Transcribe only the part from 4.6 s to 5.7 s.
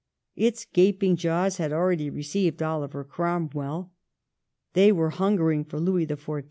they were hunger ing